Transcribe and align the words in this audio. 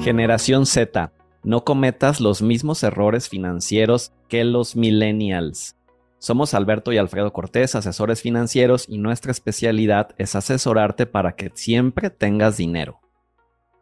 Generación 0.00 0.66
Z, 0.66 1.12
no 1.44 1.64
cometas 1.64 2.20
los 2.20 2.42
mismos 2.42 2.82
errores 2.82 3.28
financieros 3.28 4.12
que 4.28 4.44
los 4.44 4.76
millennials. 4.76 5.76
Somos 6.18 6.54
Alberto 6.54 6.92
y 6.92 6.98
Alfredo 6.98 7.32
Cortés, 7.32 7.74
asesores 7.74 8.22
financieros, 8.22 8.86
y 8.88 8.98
nuestra 8.98 9.30
especialidad 9.30 10.14
es 10.18 10.34
asesorarte 10.34 11.06
para 11.06 11.36
que 11.36 11.50
siempre 11.54 12.10
tengas 12.10 12.56
dinero. 12.56 13.00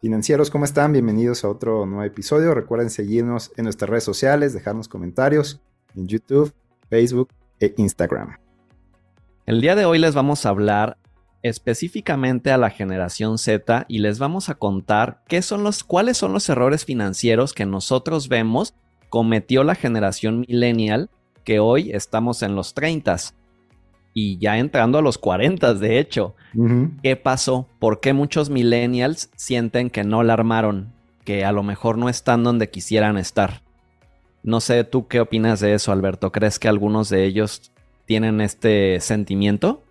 Financieros, 0.01 0.51
¿cómo 0.51 0.65
están? 0.65 0.93
Bienvenidos 0.93 1.45
a 1.45 1.49
otro 1.49 1.87
nuevo 1.87 2.03
episodio. 2.03 2.55
Recuerden 2.55 2.91
seguirnos 2.91 3.53
en 3.57 3.65
nuestras 3.65 3.89
redes 3.89 4.03
sociales, 4.03 4.53
dejarnos 4.53 4.89
comentarios 4.89 5.61
en 5.95 6.09
YouTube, 6.09 6.53
Facebook 6.91 7.29
e 7.61 7.75
Instagram. 7.77 8.37
El 9.47 9.61
día 9.61 9.77
de 9.77 9.85
hoy 9.85 9.99
les 9.99 10.15
vamos 10.15 10.45
a 10.45 10.49
hablar 10.49 10.99
específicamente 11.43 12.53
a 12.53 12.59
la 12.59 12.71
generación 12.71 13.39
Z 13.39 13.85
y 13.89 13.99
les 13.99 14.19
vamos 14.19 14.49
a 14.49 14.55
contar 14.55 15.23
qué 15.27 15.43
son 15.43 15.65
los, 15.65 15.85
cuáles 15.85 16.17
son 16.17 16.33
los 16.33 16.49
errores 16.49 16.85
financieros 16.85 17.53
que 17.53 17.67
nosotros 17.67 18.29
vemos 18.29 18.75
cometió 19.09 19.63
la 19.65 19.75
generación 19.75 20.41
millennial 20.41 21.11
que 21.45 21.59
hoy 21.59 21.91
estamos 21.93 22.43
en 22.43 22.55
los 22.55 22.75
30 22.75 23.17
y 24.15 24.39
ya 24.39 24.59
entrando 24.59 24.99
a 24.99 25.03
los 25.03 25.19
40 25.19 25.75
de 25.75 25.99
hecho. 25.99 26.35
¿Qué 27.03 27.17
pasó? 27.17 27.69
¿Por 27.79 28.01
qué 28.01 28.13
muchos 28.13 28.51
millennials 28.51 29.31
sienten 29.37 29.91
que 29.91 30.05
no 30.05 30.23
la 30.23 30.35
armaron? 30.35 30.93
Que 31.25 31.45
a 31.45 31.53
lo 31.53 31.63
mejor 31.63 31.99
no 31.99 32.09
están 32.09 32.45
donde 32.45 32.71
quisieran 32.71 33.19
estar. 33.19 33.63
No 34.43 34.61
sé, 34.61 34.85
¿tú 34.85 35.07
qué 35.09 35.21
opinas 35.21 35.61
de 35.61 35.75
eso, 35.75 35.93
Alberto? 35.93 36.33
¿Crees 36.33 36.59
que 36.59 36.69
algunos 36.69 37.09
de 37.09 37.25
ellos 37.25 37.73
tienen 38.07 38.41
este 38.41 38.99
sentimiento? 39.01 39.83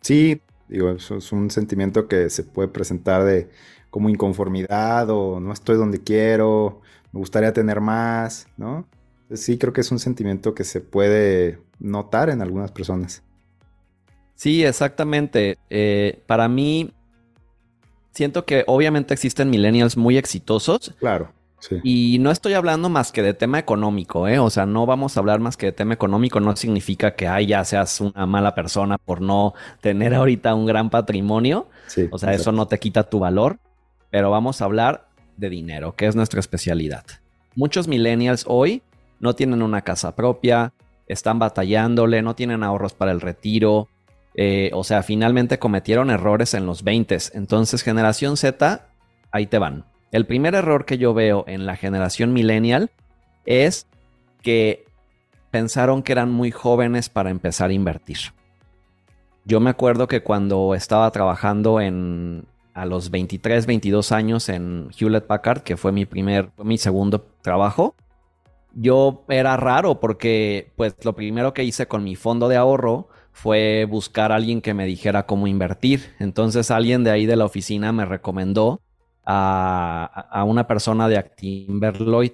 Sí, 0.00 0.40
Digo, 0.68 0.90
eso 0.90 1.16
es 1.16 1.32
un 1.32 1.50
sentimiento 1.50 2.08
que 2.08 2.30
se 2.30 2.42
puede 2.44 2.68
presentar 2.68 3.24
de 3.24 3.48
como 3.90 4.08
inconformidad 4.08 5.08
o 5.10 5.40
no 5.40 5.52
estoy 5.52 5.76
donde 5.76 6.02
quiero, 6.02 6.82
me 7.12 7.20
gustaría 7.20 7.52
tener 7.52 7.80
más, 7.80 8.48
¿no? 8.56 8.86
sí, 9.34 9.58
creo 9.58 9.72
que 9.72 9.80
es 9.80 9.90
un 9.90 9.98
sentimiento 9.98 10.54
que 10.54 10.64
se 10.64 10.80
puede 10.80 11.58
notar 11.78 12.30
en 12.30 12.42
algunas 12.42 12.70
personas. 12.70 13.22
Sí, 14.34 14.64
exactamente. 14.64 15.58
Eh, 15.70 16.22
para 16.26 16.48
mí, 16.48 16.92
siento 18.12 18.44
que 18.44 18.64
obviamente 18.66 19.14
existen 19.14 19.50
millennials 19.50 19.96
muy 19.96 20.16
exitosos. 20.16 20.94
Claro. 20.98 21.32
Y 21.82 22.18
no 22.20 22.30
estoy 22.30 22.54
hablando 22.54 22.88
más 22.88 23.12
que 23.12 23.22
de 23.22 23.34
tema 23.34 23.58
económico, 23.58 24.28
¿eh? 24.28 24.38
O 24.38 24.50
sea, 24.50 24.66
no 24.66 24.86
vamos 24.86 25.16
a 25.16 25.20
hablar 25.20 25.40
más 25.40 25.56
que 25.56 25.66
de 25.66 25.72
tema 25.72 25.94
económico. 25.94 26.38
No 26.38 26.54
significa 26.54 27.14
que 27.14 27.26
ay, 27.26 27.46
ya 27.46 27.64
seas 27.64 28.00
una 28.00 28.26
mala 28.26 28.54
persona 28.54 28.98
por 28.98 29.20
no 29.20 29.54
tener 29.80 30.14
ahorita 30.14 30.54
un 30.54 30.66
gran 30.66 30.90
patrimonio. 30.90 31.68
o 32.10 32.18
sea, 32.18 32.32
eso 32.34 32.52
no 32.52 32.66
te 32.66 32.78
quita 32.78 33.04
tu 33.04 33.18
valor. 33.18 33.58
Pero 34.10 34.30
vamos 34.30 34.60
a 34.60 34.66
hablar 34.66 35.08
de 35.36 35.50
dinero, 35.50 35.94
que 35.94 36.06
es 36.06 36.14
nuestra 36.14 36.40
especialidad. 36.40 37.04
Muchos 37.54 37.88
millennials 37.88 38.44
hoy 38.46 38.82
no 39.18 39.34
tienen 39.34 39.62
una 39.62 39.82
casa 39.82 40.14
propia, 40.14 40.72
están 41.08 41.38
batallándole, 41.38 42.22
no 42.22 42.34
tienen 42.34 42.62
ahorros 42.62 42.94
para 42.94 43.12
el 43.12 43.20
retiro. 43.20 43.88
Eh, 44.34 44.70
o 44.74 44.84
sea, 44.84 45.02
finalmente 45.02 45.58
cometieron 45.58 46.10
errores 46.10 46.54
en 46.54 46.66
los 46.66 46.84
20. 46.84 47.16
Entonces, 47.34 47.82
generación 47.82 48.36
Z, 48.36 48.86
ahí 49.32 49.46
te 49.46 49.58
van. 49.58 49.84
El 50.12 50.26
primer 50.26 50.54
error 50.54 50.84
que 50.84 50.98
yo 50.98 51.14
veo 51.14 51.44
en 51.46 51.66
la 51.66 51.76
generación 51.76 52.32
millennial 52.32 52.90
es 53.44 53.86
que 54.42 54.84
pensaron 55.50 56.02
que 56.02 56.12
eran 56.12 56.30
muy 56.30 56.50
jóvenes 56.50 57.08
para 57.08 57.30
empezar 57.30 57.70
a 57.70 57.74
invertir. 57.74 58.18
Yo 59.44 59.60
me 59.60 59.70
acuerdo 59.70 60.08
que 60.08 60.22
cuando 60.22 60.74
estaba 60.74 61.10
trabajando 61.10 61.80
en 61.80 62.46
a 62.76 62.84
los 62.84 63.10
23, 63.10 63.64
22 63.64 64.12
años 64.12 64.50
en 64.50 64.90
Hewlett 64.96 65.26
Packard, 65.26 65.62
que 65.62 65.78
fue 65.78 65.92
mi 65.92 66.04
primer, 66.04 66.50
mi 66.62 66.76
segundo 66.76 67.26
trabajo, 67.40 67.94
yo 68.74 69.24
era 69.30 69.56
raro 69.56 69.98
porque 69.98 70.72
pues 70.76 70.94
lo 71.02 71.14
primero 71.14 71.54
que 71.54 71.64
hice 71.64 71.88
con 71.88 72.04
mi 72.04 72.16
fondo 72.16 72.48
de 72.48 72.56
ahorro 72.56 73.08
fue 73.32 73.86
buscar 73.86 74.30
a 74.30 74.34
alguien 74.34 74.60
que 74.60 74.74
me 74.74 74.84
dijera 74.84 75.24
cómo 75.24 75.46
invertir. 75.46 76.14
Entonces 76.18 76.70
alguien 76.70 77.02
de 77.02 77.10
ahí 77.12 77.24
de 77.24 77.36
la 77.36 77.46
oficina 77.46 77.92
me 77.92 78.04
recomendó 78.04 78.82
a, 79.26 80.44
una 80.46 80.66
persona 80.66 81.08
de 81.08 81.30
Lloyd 81.98 82.32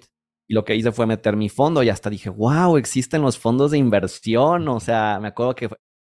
Y 0.48 0.54
lo 0.54 0.64
que 0.64 0.76
hice 0.76 0.92
fue 0.92 1.06
meter 1.06 1.36
mi 1.36 1.48
fondo 1.48 1.82
y 1.82 1.88
hasta 1.88 2.10
dije, 2.10 2.28
wow, 2.28 2.76
existen 2.76 3.22
los 3.22 3.38
fondos 3.38 3.70
de 3.70 3.78
inversión. 3.78 4.68
O 4.68 4.80
sea, 4.80 5.18
me 5.20 5.28
acuerdo 5.28 5.54
que, 5.54 5.68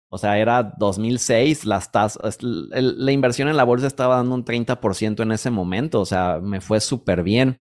o 0.09 0.17
sea, 0.17 0.38
era 0.38 0.63
2006, 0.78 1.66
las 1.66 1.91
tasas, 1.91 2.38
la 2.41 3.12
inversión 3.12 3.47
en 3.47 3.57
la 3.57 3.63
bolsa 3.63 3.88
estaba 3.88 4.17
dando 4.17 4.35
un 4.35 4.45
30% 4.45 5.22
en 5.22 5.31
ese 5.31 5.51
momento. 5.51 6.01
O 6.01 6.06
sea, 6.06 6.39
me 6.41 6.62
fue 6.62 6.79
súper 6.79 7.23
bien. 7.23 7.59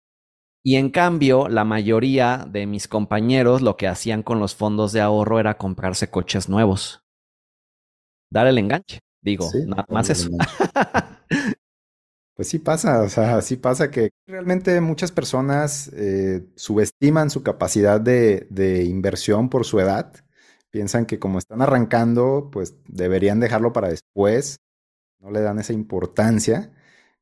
Y 0.63 0.75
en 0.75 0.89
cambio, 0.89 1.47
la 1.47 1.63
mayoría 1.63 2.45
de 2.49 2.67
mis 2.67 2.87
compañeros 2.87 3.61
lo 3.61 3.77
que 3.77 3.87
hacían 3.87 4.23
con 4.23 4.39
los 4.39 4.55
fondos 4.55 4.91
de 4.91 5.01
ahorro 5.01 5.39
era 5.39 5.57
comprarse 5.57 6.09
coches 6.09 6.49
nuevos. 6.49 7.01
Dar 8.29 8.45
el 8.47 8.57
enganche. 8.57 8.99
Digo, 9.21 9.49
nada 9.65 9.85
más 9.89 10.09
eso. 10.09 10.29
Pues 12.39 12.47
sí 12.47 12.57
pasa, 12.57 13.01
o 13.01 13.09
sea, 13.09 13.41
sí 13.41 13.57
pasa 13.57 13.91
que 13.91 14.11
realmente 14.25 14.79
muchas 14.79 15.11
personas 15.11 15.91
eh, 15.93 16.47
subestiman 16.55 17.29
su 17.29 17.43
capacidad 17.43 17.99
de, 17.99 18.85
inversión 18.85 19.49
por 19.49 19.65
su 19.65 19.77
edad. 19.81 20.13
Piensan 20.69 21.05
que 21.05 21.19
como 21.19 21.37
están 21.37 21.61
arrancando, 21.61 22.47
pues 22.49 22.77
deberían 22.87 23.41
dejarlo 23.41 23.73
para 23.73 23.89
después. 23.89 24.55
No 25.19 25.31
le 25.31 25.41
dan 25.41 25.59
esa 25.59 25.73
importancia. 25.73 26.71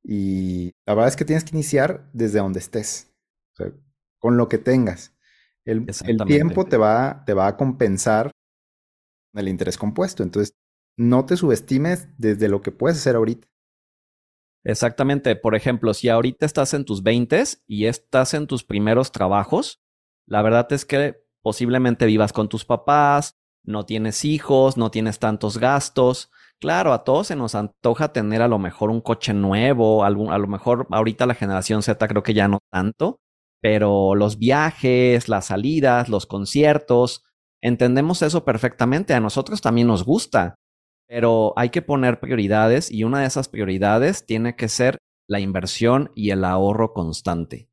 Y 0.03 0.73
la 0.85 0.93
verdad 0.93 1.07
es 1.07 1.15
que 1.15 1.25
tienes 1.25 1.45
que 1.45 1.55
iniciar 1.55 2.07
desde 2.13 2.37
donde 2.37 2.59
estés, 2.59 3.11
o 3.53 3.55
sea, 3.55 3.73
con 4.19 4.37
lo 4.37 4.47
que 4.47 4.59
tengas. 4.59 5.15
El, 5.65 5.87
el 6.05 6.25
tiempo 6.27 6.65
te 6.65 6.77
va, 6.77 7.23
te 7.25 7.33
va 7.33 7.47
a 7.47 7.57
compensar 7.57 8.29
el 9.33 9.47
interés 9.47 9.79
compuesto. 9.79 10.21
Entonces, 10.21 10.53
no 10.95 11.25
te 11.25 11.37
subestimes 11.37 12.07
desde 12.19 12.49
lo 12.49 12.61
que 12.61 12.71
puedes 12.71 12.99
hacer 12.99 13.15
ahorita. 13.15 13.47
Exactamente. 14.63 15.35
Por 15.35 15.55
ejemplo, 15.55 15.93
si 15.93 16.09
ahorita 16.09 16.45
estás 16.45 16.73
en 16.73 16.85
tus 16.85 17.03
20 17.03 17.43
y 17.67 17.85
estás 17.85 18.33
en 18.33 18.47
tus 18.47 18.63
primeros 18.63 19.11
trabajos, 19.11 19.81
la 20.25 20.41
verdad 20.41 20.71
es 20.73 20.85
que 20.85 21.23
posiblemente 21.41 22.05
vivas 22.05 22.33
con 22.33 22.49
tus 22.49 22.65
papás, 22.65 23.37
no 23.63 23.85
tienes 23.85 24.25
hijos, 24.25 24.77
no 24.77 24.91
tienes 24.91 25.19
tantos 25.19 25.57
gastos. 25.57 26.31
Claro, 26.59 26.91
a 26.93 27.03
todos 27.03 27.27
se 27.27 27.35
nos 27.35 27.55
antoja 27.55 28.11
tener 28.13 28.41
a 28.41 28.47
lo 28.47 28.59
mejor 28.59 28.89
un 28.89 29.01
coche 29.01 29.33
nuevo, 29.33 30.03
a 30.03 30.09
lo 30.09 30.47
mejor 30.47 30.87
ahorita 30.91 31.25
la 31.25 31.35
generación 31.35 31.83
Z 31.83 32.07
creo 32.07 32.23
que 32.23 32.33
ya 32.33 32.47
no 32.47 32.59
tanto, 32.71 33.19
pero 33.61 34.15
los 34.15 34.37
viajes, 34.39 35.29
las 35.29 35.45
salidas, 35.47 36.09
los 36.09 36.25
conciertos, 36.25 37.23
entendemos 37.61 38.21
eso 38.21 38.43
perfectamente. 38.43 39.13
A 39.13 39.19
nosotros 39.19 39.61
también 39.61 39.87
nos 39.87 40.03
gusta. 40.03 40.55
Pero 41.07 41.53
hay 41.55 41.69
que 41.69 41.81
poner 41.81 42.19
prioridades 42.19 42.91
y 42.91 43.03
una 43.03 43.21
de 43.21 43.27
esas 43.27 43.47
prioridades 43.47 44.25
tiene 44.25 44.55
que 44.55 44.67
ser 44.67 44.97
la 45.27 45.39
inversión 45.39 46.11
y 46.15 46.31
el 46.31 46.43
ahorro 46.43 46.93
constante. 46.93 47.69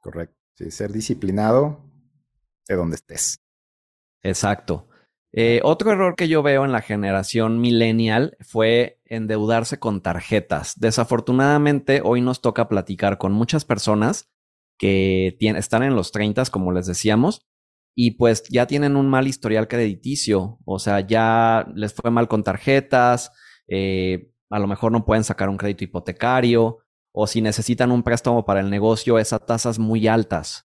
Correcto. 0.00 0.36
Sí, 0.54 0.70
ser 0.70 0.92
disciplinado 0.92 1.84
de 2.68 2.74
donde 2.76 2.96
estés. 2.96 3.36
Exacto. 4.22 4.88
Eh, 5.34 5.60
otro 5.64 5.92
error 5.92 6.14
que 6.14 6.28
yo 6.28 6.42
veo 6.42 6.64
en 6.64 6.72
la 6.72 6.82
generación 6.82 7.58
millennial 7.60 8.36
fue 8.40 9.00
endeudarse 9.06 9.78
con 9.78 10.02
tarjetas. 10.02 10.78
Desafortunadamente, 10.78 12.02
hoy 12.04 12.20
nos 12.20 12.42
toca 12.42 12.68
platicar 12.68 13.16
con 13.16 13.32
muchas 13.32 13.64
personas 13.64 14.28
que 14.76 15.36
están 15.40 15.84
en 15.84 15.94
los 15.94 16.12
30, 16.12 16.44
como 16.46 16.72
les 16.72 16.86
decíamos, 16.86 17.46
y 17.94 18.12
pues 18.12 18.44
ya 18.48 18.66
tienen 18.66 18.96
un 18.96 19.08
mal 19.08 19.26
historial 19.26 19.68
crediticio, 19.68 20.58
o 20.64 20.78
sea, 20.78 21.00
ya 21.00 21.66
les 21.74 21.92
fue 21.92 22.10
mal 22.10 22.28
con 22.28 22.42
tarjetas, 22.42 23.32
eh, 23.68 24.32
a 24.50 24.58
lo 24.58 24.66
mejor 24.66 24.92
no 24.92 25.04
pueden 25.04 25.24
sacar 25.24 25.48
un 25.48 25.56
crédito 25.56 25.84
hipotecario, 25.84 26.78
o 27.12 27.26
si 27.26 27.42
necesitan 27.42 27.92
un 27.92 28.02
préstamo 28.02 28.44
para 28.44 28.60
el 28.60 28.70
negocio, 28.70 29.18
esas 29.18 29.44
tasas 29.44 29.78
muy 29.78 30.08
altas. 30.08 30.68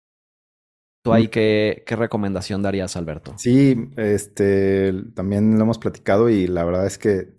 ¿Tú 1.04 1.14
ahí 1.14 1.28
mm. 1.28 1.30
qué, 1.30 1.84
qué 1.86 1.96
recomendación 1.96 2.62
darías, 2.62 2.96
Alberto? 2.96 3.34
Sí, 3.38 3.92
este, 3.98 4.94
también 5.16 5.58
lo 5.58 5.64
hemos 5.64 5.80
platicado 5.80 6.30
y 6.30 6.48
la 6.48 6.64
verdad 6.64 6.86
es 6.86 6.98
que 6.98 7.36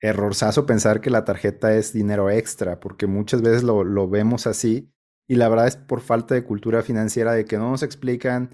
errorzazo 0.00 0.66
pensar 0.66 1.00
que 1.00 1.10
la 1.10 1.24
tarjeta 1.24 1.74
es 1.74 1.92
dinero 1.92 2.30
extra, 2.30 2.80
porque 2.80 3.06
muchas 3.06 3.40
veces 3.40 3.62
lo, 3.62 3.84
lo 3.84 4.08
vemos 4.08 4.46
así 4.46 4.90
y 5.26 5.36
la 5.36 5.48
verdad 5.48 5.66
es 5.66 5.76
por 5.76 6.00
falta 6.00 6.34
de 6.34 6.44
cultura 6.44 6.82
financiera 6.82 7.32
de 7.32 7.46
que 7.46 7.56
no 7.56 7.70
nos 7.70 7.82
explican 7.82 8.50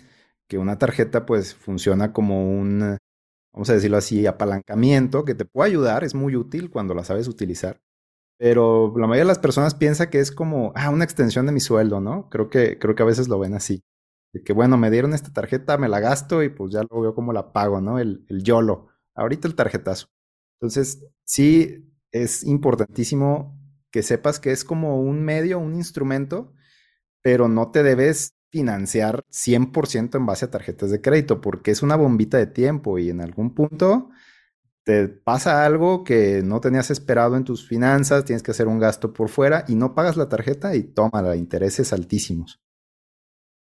que 0.50 0.58
una 0.58 0.78
tarjeta 0.78 1.26
pues 1.26 1.54
funciona 1.54 2.12
como 2.12 2.50
un, 2.50 2.98
vamos 3.54 3.70
a 3.70 3.74
decirlo 3.74 3.96
así, 3.96 4.26
apalancamiento 4.26 5.24
que 5.24 5.36
te 5.36 5.44
puede 5.44 5.70
ayudar, 5.70 6.02
es 6.02 6.16
muy 6.16 6.34
útil 6.34 6.70
cuando 6.70 6.92
la 6.92 7.04
sabes 7.04 7.28
utilizar. 7.28 7.80
Pero 8.36 8.92
la 8.96 9.06
mayoría 9.06 9.22
de 9.22 9.28
las 9.28 9.38
personas 9.38 9.76
piensa 9.76 10.10
que 10.10 10.18
es 10.18 10.32
como, 10.32 10.72
ah, 10.74 10.90
una 10.90 11.04
extensión 11.04 11.46
de 11.46 11.52
mi 11.52 11.60
sueldo, 11.60 12.00
¿no? 12.00 12.28
Creo 12.30 12.50
que, 12.50 12.78
creo 12.80 12.96
que 12.96 13.02
a 13.04 13.06
veces 13.06 13.28
lo 13.28 13.38
ven 13.38 13.54
así. 13.54 13.82
De 14.32 14.42
que, 14.42 14.52
bueno, 14.52 14.76
me 14.76 14.90
dieron 14.90 15.14
esta 15.14 15.32
tarjeta, 15.32 15.78
me 15.78 15.88
la 15.88 16.00
gasto 16.00 16.42
y 16.42 16.48
pues 16.48 16.72
ya 16.72 16.82
lo 16.90 17.00
veo 17.00 17.14
como 17.14 17.32
la 17.32 17.52
pago, 17.52 17.80
¿no? 17.80 18.00
El, 18.00 18.24
el 18.28 18.42
YOLO. 18.42 18.88
Ahorita 19.14 19.46
el 19.46 19.54
tarjetazo. 19.54 20.08
Entonces, 20.60 21.06
sí, 21.24 21.92
es 22.12 22.42
importantísimo 22.44 23.56
que 23.92 24.02
sepas 24.02 24.40
que 24.40 24.50
es 24.52 24.64
como 24.64 25.00
un 25.00 25.22
medio, 25.22 25.60
un 25.60 25.76
instrumento, 25.76 26.52
pero 27.22 27.48
no 27.48 27.70
te 27.70 27.82
debes 27.84 28.34
financiar 28.50 29.24
100% 29.30 30.18
en 30.18 30.26
base 30.26 30.44
a 30.44 30.50
tarjetas 30.50 30.90
de 30.90 31.00
crédito, 31.00 31.40
porque 31.40 31.70
es 31.70 31.82
una 31.82 31.96
bombita 31.96 32.38
de 32.38 32.46
tiempo 32.46 32.98
y 32.98 33.10
en 33.10 33.20
algún 33.20 33.54
punto 33.54 34.10
te 34.84 35.08
pasa 35.08 35.64
algo 35.64 36.04
que 36.04 36.42
no 36.42 36.60
tenías 36.60 36.90
esperado 36.90 37.36
en 37.36 37.44
tus 37.44 37.66
finanzas, 37.66 38.24
tienes 38.24 38.42
que 38.42 38.50
hacer 38.50 38.66
un 38.66 38.78
gasto 38.78 39.12
por 39.12 39.28
fuera 39.28 39.64
y 39.68 39.74
no 39.74 39.94
pagas 39.94 40.16
la 40.16 40.28
tarjeta 40.28 40.74
y 40.74 40.82
toma 40.82 41.36
intereses 41.36 41.92
altísimos. 41.92 42.60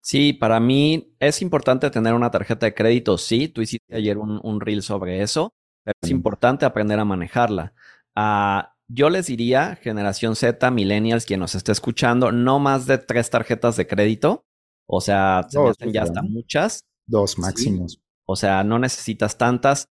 Sí, 0.04 0.34
para 0.34 0.60
mí 0.60 1.16
es 1.20 1.42
importante 1.42 1.90
tener 1.92 2.14
una 2.14 2.32
tarjeta 2.32 2.66
de 2.66 2.74
crédito, 2.74 3.18
sí, 3.18 3.48
tú 3.48 3.62
hiciste 3.62 3.96
ayer 3.96 4.18
un, 4.18 4.62
reel 4.62 4.82
sobre 4.82 5.22
eso, 5.22 5.54
pero 5.84 5.96
es 6.02 6.10
importante 6.10 6.66
aprender 6.66 7.00
a 7.00 7.06
manejarla. 7.06 7.74
Ah, 8.16 8.76
yo 8.88 9.10
les 9.10 9.28
diría, 9.28 9.76
generación 9.76 10.36
Z, 10.36 10.72
millennials, 10.72 11.26
quien 11.26 11.40
nos 11.40 11.56
esté 11.56 11.72
escuchando, 11.72 12.32
no 12.32 12.60
más 12.60 12.88
de 12.88 12.98
tres 12.98 13.30
tarjetas 13.30 13.78
de 13.78 13.88
crédito. 13.88 14.46
O 14.94 15.00
sea, 15.00 15.48
se 15.48 15.58
me 15.58 15.94
ya 15.94 16.04
hasta 16.04 16.22
muchas. 16.22 16.84
Dos 17.08 17.40
máximos. 17.40 18.02
O 18.26 18.36
sea, 18.36 18.66
no 18.66 18.78
necesitas 18.78 19.38
tantas. 19.38 19.88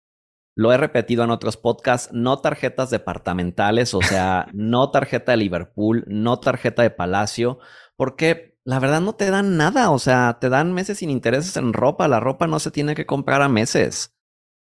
Lo 0.57 0.73
he 0.73 0.77
repetido 0.77 1.23
en 1.23 1.31
otros 1.31 1.55
podcasts, 1.55 2.11
no 2.11 2.39
tarjetas 2.39 2.89
departamentales, 2.89 3.93
o 3.93 4.01
sea, 4.01 4.47
no 4.53 4.91
tarjeta 4.91 5.31
de 5.31 5.37
Liverpool, 5.37 6.03
no 6.07 6.41
tarjeta 6.41 6.81
de 6.81 6.89
Palacio, 6.89 7.59
porque 7.95 8.57
la 8.65 8.79
verdad 8.79 8.99
no 8.99 9.13
te 9.13 9.31
dan 9.31 9.55
nada, 9.55 9.89
o 9.91 9.99
sea, 9.99 10.37
te 10.41 10.49
dan 10.49 10.73
meses 10.73 10.97
sin 10.97 11.09
intereses 11.09 11.55
en 11.55 11.71
ropa, 11.71 12.09
la 12.09 12.19
ropa 12.19 12.45
no 12.47 12.59
se 12.59 12.71
tiene 12.71 12.93
que 12.93 13.05
comprar 13.05 13.41
a 13.41 13.47
meses. 13.47 14.13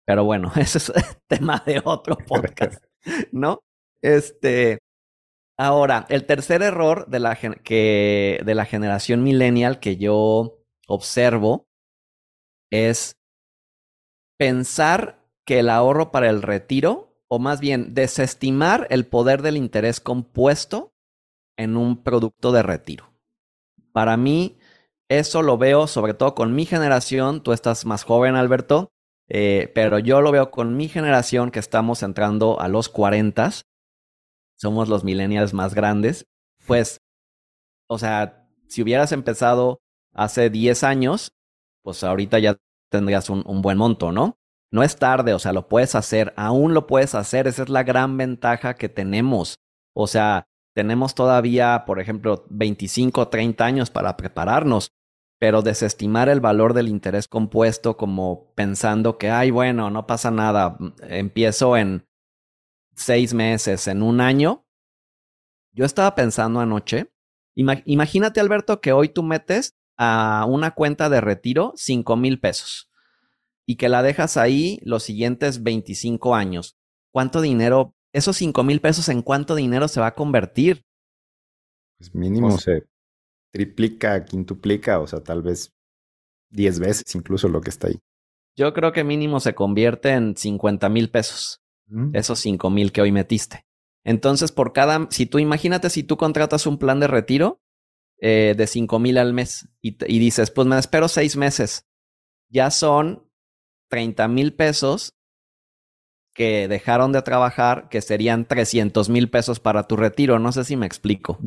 Pero 0.06 0.26
bueno, 0.26 0.52
ese 0.58 0.80
es 0.80 0.92
tema 1.28 1.64
de 1.66 1.82
otro 1.82 2.18
podcast, 2.18 2.84
¿no? 3.32 3.62
Este, 4.02 4.80
ahora, 5.58 6.06
el 6.10 6.26
tercer 6.26 6.62
error 6.62 7.08
de 7.08 7.20
la, 7.20 7.36
que, 7.36 8.42
de 8.44 8.56
la 8.56 8.66
generación 8.66 9.24
millennial 9.24 9.80
que 9.80 9.98
yo 9.98 10.60
observo 10.88 11.68
es 12.72 13.18
pensar 14.38 15.24
que 15.46 15.60
el 15.60 15.70
ahorro 15.70 16.12
para 16.12 16.30
el 16.30 16.42
retiro, 16.42 17.14
o 17.28 17.40
más 17.40 17.60
bien 17.60 17.94
desestimar 17.94 18.88
el 18.90 19.06
poder 19.06 19.42
del 19.42 19.58
interés 19.58 20.00
compuesto 20.00 20.94
en 21.58 21.78
un 21.78 22.04
producto 22.04 22.52
de 22.52 22.64
retiro. 22.64 23.14
Para 23.92 24.18
mí, 24.18 24.58
eso 25.10 25.42
lo 25.42 25.58
veo 25.58 25.88
sobre 25.88 26.14
todo 26.14 26.36
con 26.36 26.54
mi 26.54 26.66
generación, 26.66 27.42
tú 27.42 27.54
estás 27.54 27.86
más 27.86 28.04
joven, 28.04 28.36
Alberto, 28.36 28.90
eh, 29.28 29.72
pero 29.74 30.00
yo 30.00 30.22
lo 30.22 30.32
veo 30.32 30.52
con 30.52 30.76
mi 30.76 30.88
generación 30.88 31.52
que 31.52 31.60
estamos 31.60 32.04
entrando 32.04 32.60
a 32.60 32.68
los 32.68 32.90
40 32.90 33.52
somos 34.56 34.90
los 34.90 35.04
millennials 35.04 35.54
más 35.54 35.74
grandes, 35.74 36.26
pues, 36.66 37.02
o 37.88 37.98
sea, 37.98 38.48
si 38.68 38.82
hubieras 38.82 39.12
empezado 39.12 39.82
hace 40.14 40.50
10 40.50 40.84
años, 40.84 41.32
pues 41.84 42.04
ahorita 42.04 42.40
ya 42.40 42.58
tendrías 42.90 43.30
un, 43.30 43.62
buen 43.62 43.78
monto, 43.78 44.12
¿no? 44.12 44.38
No 44.72 44.84
es 44.84 44.98
tarde, 44.98 45.34
o 45.34 45.40
sea, 45.40 45.54
lo 45.54 45.68
puedes 45.68 45.96
hacer, 45.96 46.34
aún 46.36 46.74
lo 46.74 46.88
puedes 46.88 47.16
hacer, 47.16 47.48
esa 47.48 47.64
es 47.64 47.70
la 47.70 47.84
gran 47.84 48.18
ventaja 48.18 48.76
que 48.76 48.90
tenemos. 48.90 49.60
O 49.94 50.08
sea, 50.08 50.48
tenemos 50.76 51.16
todavía, 51.16 51.84
por 51.86 52.00
ejemplo, 52.00 52.46
25 52.50 53.22
o 53.22 53.28
30 53.28 53.64
años 53.64 53.90
para 53.90 54.18
prepararnos, 54.18 54.92
pero 55.40 55.62
desestimar 55.62 56.30
el 56.30 56.42
valor 56.42 56.74
del 56.74 56.88
interés 56.88 57.28
compuesto 57.28 57.98
como 57.98 58.52
pensando 58.56 59.18
que, 59.18 59.30
ay, 59.30 59.52
bueno, 59.52 59.90
no 59.90 60.08
pasa 60.08 60.32
nada, 60.32 60.78
empiezo 61.02 61.78
en 61.78 62.06
seis 62.96 63.34
meses, 63.34 63.88
en 63.88 64.02
un 64.02 64.22
año. 64.22 64.66
Yo 65.74 65.86
estaba 65.86 66.16
pensando 66.16 66.60
anoche, 66.60 67.12
imagínate 67.54 68.40
Alberto 68.40 68.82
que 68.82 68.94
hoy 68.94 69.10
tú 69.10 69.24
metes 69.24 69.76
a 69.98 70.46
una 70.48 70.72
cuenta 70.72 71.10
de 71.10 71.22
retiro 71.22 71.74
cinco 71.76 72.16
mil 72.16 72.40
pesos 72.40 72.90
y 73.66 73.76
que 73.76 73.90
la 73.90 74.04
dejas 74.04 74.38
ahí 74.38 74.80
los 74.84 75.04
siguientes 75.04 75.64
25 75.64 76.36
años. 76.36 76.78
¿Cuánto 77.12 77.42
dinero, 77.42 77.96
esos 78.14 78.38
cinco 78.38 78.64
mil 78.64 78.80
pesos 78.80 79.10
en 79.10 79.22
cuánto 79.22 79.56
dinero 79.56 79.88
se 79.88 80.00
va 80.00 80.08
a 80.08 80.16
convertir? 80.16 80.86
Pues 81.98 82.14
mínimo 82.14 82.58
se 82.58 82.84
triplica, 83.52 84.24
quintuplica, 84.26 85.00
o 85.00 85.08
sea, 85.08 85.22
tal 85.22 85.42
vez 85.42 85.74
10 86.52 86.80
veces 86.80 87.16
incluso 87.16 87.50
lo 87.50 87.62
que 87.62 87.70
está 87.70 87.88
ahí. 87.88 88.00
Yo 88.56 88.74
creo 88.74 88.94
que 88.94 89.04
mínimo 89.04 89.40
se 89.40 89.56
convierte 89.56 90.12
en 90.12 90.38
50 90.38 90.88
mil 90.90 91.10
pesos 91.10 91.65
esos 92.14 92.40
cinco 92.40 92.70
mil 92.70 92.92
que 92.92 93.02
hoy 93.02 93.12
metiste. 93.12 93.66
Entonces, 94.04 94.52
por 94.52 94.74
cada, 94.74 95.08
si 95.10 95.26
tú 95.26 95.40
imagínate 95.40 95.90
si 95.90 96.04
tú 96.04 96.18
contratas 96.18 96.68
un 96.68 96.78
plan 96.78 97.00
de 97.00 97.08
retiro 97.08 97.62
eh, 98.20 98.54
de 98.58 98.68
cinco 98.68 99.00
mil 99.00 99.18
al 99.18 99.34
mes 99.34 99.70
y, 99.82 99.98
y, 100.08 100.20
dices, 100.20 100.52
pues 100.52 100.68
me 100.68 100.78
espero 100.78 101.08
seis 101.08 101.36
meses, 101.38 101.88
ya 102.50 102.72
son 102.72 103.30
30 103.90 104.28
mil 104.28 104.54
pesos 104.54 105.16
que 106.34 106.68
dejaron 106.68 107.14
de 107.14 107.22
trabajar, 107.22 107.88
que 107.90 108.02
serían 108.02 108.46
300 108.46 109.10
mil 109.10 109.30
pesos 109.30 109.60
para 109.60 109.84
tu 109.84 109.96
retiro. 109.96 110.38
No 110.38 110.52
sé 110.52 110.66
si 110.66 110.76
me 110.76 110.86
explico. 110.86 111.40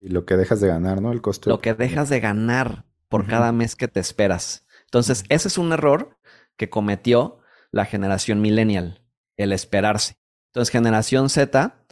Y 0.00 0.08
lo 0.08 0.24
que 0.24 0.36
dejas 0.36 0.60
de 0.60 0.68
ganar, 0.68 1.02
¿no? 1.02 1.12
El 1.12 1.20
costo. 1.20 1.50
Lo 1.50 1.60
que 1.60 1.74
dejas 1.74 2.08
de 2.08 2.20
ganar 2.20 2.84
por 3.08 3.26
cada 3.26 3.52
mes 3.52 3.74
que 3.76 3.88
te 3.88 4.00
esperas. 4.00 4.66
Entonces, 4.84 5.24
ese 5.28 5.48
es 5.48 5.58
un 5.58 5.72
error 5.72 6.16
que 6.56 6.70
cometió 6.70 7.38
la 7.72 7.84
generación 7.84 8.40
millennial 8.40 9.03
el 9.36 9.52
esperarse. 9.52 10.16
Entonces, 10.52 10.70
generación 10.70 11.28
Z, 11.28 11.84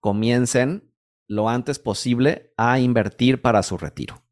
comiencen 0.00 0.92
lo 1.28 1.48
antes 1.48 1.78
posible 1.78 2.52
a 2.56 2.78
invertir 2.80 3.40
para 3.40 3.62
su 3.62 3.78
retiro. 3.78 4.22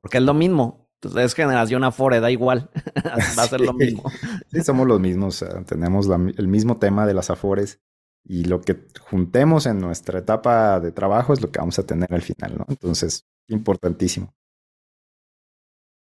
Porque 0.00 0.18
es 0.18 0.24
lo 0.24 0.34
mismo. 0.34 0.88
Entonces, 1.00 1.26
es 1.26 1.34
generación 1.34 1.84
Afore, 1.84 2.20
da 2.20 2.30
igual. 2.30 2.70
Va 3.38 3.42
a 3.42 3.46
ser 3.48 3.60
lo 3.60 3.72
mismo. 3.72 4.04
Sí, 4.50 4.62
somos 4.62 4.86
los 4.86 5.00
mismos. 5.00 5.44
tenemos 5.66 6.08
el 6.36 6.48
mismo 6.48 6.78
tema 6.78 7.06
de 7.06 7.14
las 7.14 7.30
Afores. 7.30 7.80
Y 8.26 8.44
lo 8.44 8.62
que 8.62 8.86
juntemos 9.00 9.66
en 9.66 9.80
nuestra 9.80 10.20
etapa 10.20 10.80
de 10.80 10.92
trabajo 10.92 11.34
es 11.34 11.42
lo 11.42 11.50
que 11.50 11.58
vamos 11.58 11.78
a 11.78 11.84
tener 11.84 12.12
al 12.12 12.22
final, 12.22 12.56
¿no? 12.56 12.64
Entonces, 12.68 13.26
importantísimo. 13.48 14.34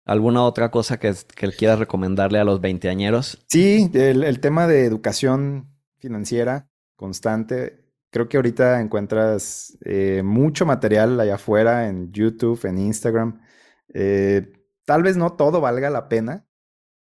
¿Alguna 0.09 0.43
otra 0.43 0.71
cosa 0.71 0.97
que, 0.97 1.13
que 1.35 1.51
quieras 1.51 1.77
recomendarle 1.77 2.39
a 2.39 2.43
los 2.43 2.59
veinteañeros? 2.61 3.45
Sí, 3.47 3.91
el, 3.93 4.39
tema 4.39 4.65
de 4.65 4.85
educación 4.85 5.67
financiera 5.99 6.67
constante. 6.95 7.85
Creo 8.09 8.27
que 8.27 8.37
ahorita 8.37 8.81
encuentras 8.81 9.77
eh, 9.85 10.23
mucho 10.25 10.65
material 10.65 11.19
allá 11.19 11.35
afuera 11.35 11.87
en 11.87 12.11
YouTube, 12.11 12.59
en 12.65 12.79
Instagram. 12.79 13.39
Eh, 13.93 14.51
tal 14.83 15.03
vez 15.03 15.15
no 15.15 15.33
todo 15.33 15.61
valga 15.61 15.91
la 15.91 16.09
pena, 16.09 16.47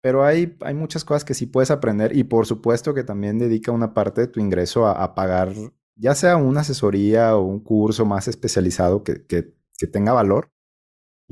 pero 0.03 0.23
hay, 0.23 0.59
hay 0.61 0.75
muchas 0.75 1.03
cosas 1.03 1.25
que 1.25 1.33
sí 1.33 1.47
puedes 1.47 1.71
aprender 1.71 2.15
y 2.15 2.25
por 2.25 2.45
supuesto 2.45 2.93
que 2.93 3.03
también 3.03 3.39
dedica 3.39 3.73
una 3.73 3.95
parte 3.95 4.21
de 4.21 4.27
tu 4.27 4.41
ingreso 4.41 4.87
a, 4.87 5.15
pagar 5.15 5.55
ya 5.97 6.15
sea 6.15 6.37
una 6.37 6.61
asesoría 6.61 7.35
o 7.35 7.45
un 7.45 7.61
curso 7.61 8.05
más 8.05 8.29
especializado 8.29 9.05
que, 9.05 9.25
que, 9.25 9.55
que 9.79 9.87
tenga 9.87 10.13
valor 10.13 10.51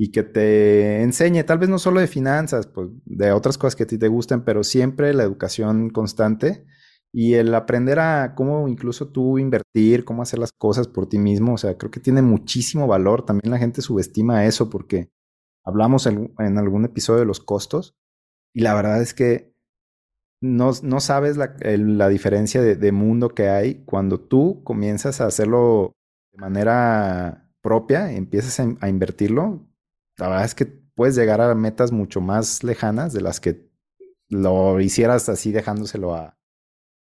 y 0.01 0.11
que 0.11 0.23
te 0.23 1.01
enseñe, 1.03 1.43
tal 1.43 1.57
vez 1.57 1.67
no 1.67 1.77
solo 1.77 1.99
de 1.99 2.07
finanzas, 2.07 2.67
pues 2.67 2.87
de 3.03 3.33
otras 3.33 3.57
cosas 3.57 3.75
que 3.75 3.83
a 3.83 3.87
ti 3.87 3.97
te 3.97 4.07
gusten, 4.07 4.45
pero 4.45 4.63
siempre 4.63 5.13
la 5.13 5.23
educación 5.23 5.89
constante 5.89 6.65
y 7.11 7.33
el 7.33 7.53
aprender 7.53 7.99
a 7.99 8.33
cómo 8.33 8.69
incluso 8.69 9.09
tú 9.09 9.37
invertir, 9.37 10.05
cómo 10.05 10.21
hacer 10.21 10.39
las 10.39 10.53
cosas 10.53 10.87
por 10.87 11.09
ti 11.09 11.19
mismo, 11.19 11.55
o 11.55 11.57
sea, 11.57 11.77
creo 11.77 11.91
que 11.91 11.99
tiene 11.99 12.21
muchísimo 12.21 12.87
valor. 12.87 13.25
También 13.25 13.51
la 13.51 13.57
gente 13.57 13.81
subestima 13.81 14.45
eso 14.45 14.69
porque 14.69 15.09
hablamos 15.65 16.05
en, 16.05 16.31
algún 16.37 16.85
episodio 16.85 17.19
de 17.19 17.25
los 17.25 17.41
costos 17.41 17.93
y 18.53 18.61
la 18.61 18.75
verdad 18.75 19.01
es 19.01 19.13
que 19.13 19.53
no, 20.41 20.71
no 20.81 21.01
sabes 21.01 21.35
la, 21.35 21.57
la 21.59 22.07
diferencia 22.07 22.61
de, 22.61 22.77
de 22.77 22.91
mundo 22.93 23.35
que 23.35 23.49
hay 23.49 23.83
cuando 23.83 24.17
tú 24.17 24.63
comienzas 24.63 25.19
a 25.19 25.25
hacerlo 25.25 25.91
de 26.31 26.39
manera 26.39 27.51
propia, 27.61 28.13
empiezas 28.13 28.61
a, 28.61 28.77
a 28.79 28.87
invertirlo, 28.87 29.68
la 30.19 30.27
verdad 30.27 30.45
es 30.45 30.55
que 30.55 30.65
puedes 30.65 31.15
llegar 31.15 31.41
a 31.41 31.55
metas 31.55 31.91
mucho 31.91 32.21
más 32.21 32.63
lejanas 32.63 33.13
de 33.13 33.21
las 33.21 33.39
que 33.39 33.69
lo 34.27 34.79
hicieras 34.79 35.29
así 35.29 35.51
dejándoselo 35.51 36.13
a, 36.13 36.37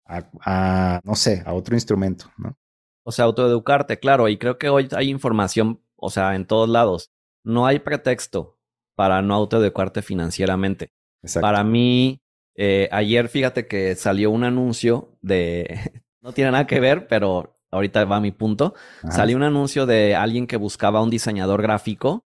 a, 0.06 1.00
no 1.04 1.14
sé, 1.14 1.42
a 1.44 1.52
otro 1.52 1.75
instrumento, 1.75 2.30
¿no? 2.38 2.56
O 3.04 3.12
sea, 3.12 3.25
autoeducarte, 3.25 3.98
claro, 3.98 4.28
y 4.28 4.38
creo 4.38 4.58
que 4.58 4.68
hoy 4.68 4.88
hay 4.94 5.08
información, 5.08 5.82
o 5.96 6.10
sea, 6.10 6.34
en 6.34 6.46
todos 6.46 6.68
lados. 6.68 7.10
No 7.42 7.66
hay 7.66 7.78
pretexto 7.78 8.58
para 8.94 9.22
no 9.22 9.34
autoeducarte 9.34 10.02
financieramente. 10.02 10.92
Para 11.40 11.64
mí, 11.64 12.20
eh, 12.54 12.88
ayer 12.92 13.28
fíjate 13.28 13.66
que 13.66 13.94
salió 13.94 14.30
un 14.30 14.44
anuncio 14.44 15.16
de, 15.22 16.02
no 16.20 16.32
tiene 16.32 16.50
nada 16.50 16.66
que 16.66 16.80
ver, 16.80 17.08
pero 17.08 17.58
ahorita 17.70 18.04
va 18.04 18.20
mi 18.20 18.30
punto. 18.30 18.75
Salió 19.10 19.37
un 19.37 19.42
anuncio 19.42 19.87
de 19.87 20.14
alguien 20.14 20.46
que 20.46 20.56
buscaba 20.56 21.02
un 21.02 21.10
diseñador 21.10 21.62
gráfico 21.62 22.27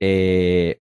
eh, 0.00 0.80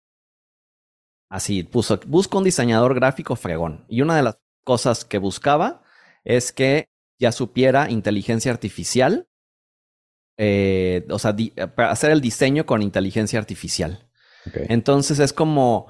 así, 1.30 1.64
puso, 1.64 2.00
busco 2.08 2.38
un 2.38 2.44
diseñador 2.44 2.96
gráfico 2.96 3.36
fregón. 3.36 3.86
Y 3.88 4.02
una 4.02 4.16
de 4.16 4.24
las 4.24 4.40
cosas 4.64 5.06
que 5.06 5.18
buscaba 5.18 5.84
es 6.24 6.52
que 6.52 6.90
ya 7.20 7.32
supiera 7.32 7.90
inteligencia 7.90 8.52
artificial 8.52 9.30
eh, 10.42 11.06
o 11.10 11.20
sea, 11.20 11.36
para 11.76 11.92
hacer 11.92 12.12
el 12.12 12.22
diseño 12.22 12.66
con 12.66 12.82
inteligencia 12.82 13.38
artificial. 13.38 14.08
Entonces 14.70 15.20
es 15.20 15.34
como, 15.34 15.88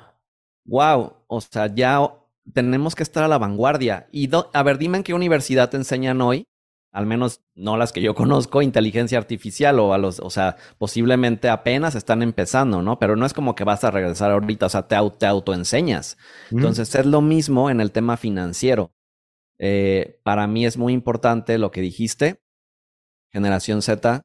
wow, 0.65 1.17
o 1.27 1.39
sea, 1.39 1.67
ya 1.74 2.00
tenemos 2.51 2.95
que 2.95 3.03
estar 3.03 3.24
a 3.24 3.27
la 3.27 3.38
vanguardia. 3.38 4.09
Y 4.12 4.27
a 4.33 4.63
ver, 4.63 4.79
dime 4.79 4.98
en 4.98 5.03
qué 5.03 5.13
universidad 5.13 5.69
te 5.69 5.77
enseñan 5.77 6.19
hoy, 6.21 6.48
al 6.91 7.05
menos 7.05 7.41
no 7.55 7.77
las 7.77 7.91
que 7.91 8.01
yo 8.01 8.15
conozco, 8.15 8.62
inteligencia 8.62 9.17
artificial 9.17 9.79
o 9.79 9.93
a 9.93 9.98
los, 9.98 10.19
o 10.19 10.29
sea, 10.29 10.58
posiblemente 10.77 11.50
apenas 11.50 11.96
están 11.96 12.24
empezando, 12.24 12.81
¿no? 12.81 13.00
Pero 13.00 13.15
no 13.15 13.25
es 13.25 13.34
como 13.34 13.55
que 13.55 13.63
vas 13.63 13.84
a 13.84 13.91
regresar 13.91 14.31
ahorita, 14.31 14.65
o 14.65 14.69
sea, 14.69 14.88
te, 14.88 14.96
te 15.17 15.25
autoenseñas. 15.25 16.17
Entonces 16.51 16.93
es 16.96 17.05
lo 17.05 17.22
mismo 17.22 17.69
en 17.69 17.81
el 17.81 17.91
tema 17.91 18.17
financiero. 18.17 18.91
Eh, 19.60 20.19
para 20.24 20.48
mí 20.48 20.65
es 20.65 20.77
muy 20.77 20.93
importante 20.93 21.58
lo 21.58 21.72
que 21.72 21.81
dijiste, 21.81 22.41
generación 23.31 23.81
Z. 23.81 24.22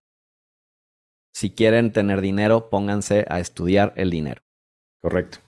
Si 1.35 1.51
quieren 1.51 1.93
tener 1.93 2.21
dinero, 2.21 2.71
pónganse 2.71 3.27
a 3.29 3.41
estudiar 3.41 3.93
el 3.97 4.11
dinero. 4.11 4.43
Correcto. 5.03 5.39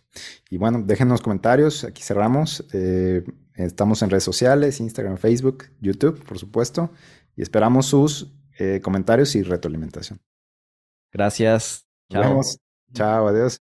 Y 0.50 0.58
bueno, 0.58 0.82
déjenos 0.84 1.20
comentarios. 1.20 1.84
Aquí 1.84 2.02
cerramos. 2.02 2.64
Eh, 2.72 3.24
estamos 3.54 4.02
en 4.02 4.10
redes 4.10 4.24
sociales, 4.24 4.80
Instagram, 4.80 5.16
Facebook, 5.16 5.64
YouTube, 5.80 6.24
por 6.24 6.38
supuesto. 6.38 6.90
Y 7.36 7.42
esperamos 7.42 7.86
sus 7.86 8.32
eh, 8.58 8.80
comentarios 8.82 9.34
y 9.34 9.42
retroalimentación. 9.42 10.20
Gracias. 11.12 11.86
Chao. 12.10 12.40
Chao, 12.92 13.28
adiós. 13.28 13.65